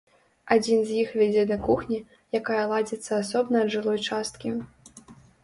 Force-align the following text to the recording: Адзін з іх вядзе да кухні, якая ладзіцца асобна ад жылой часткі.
Адзін 0.53 0.79
з 0.85 0.95
іх 1.01 1.11
вядзе 1.21 1.43
да 1.51 1.57
кухні, 1.67 1.99
якая 2.41 2.63
ладзіцца 2.73 3.11
асобна 3.21 3.55
ад 3.67 3.71
жылой 3.77 3.99
часткі. 4.09 4.49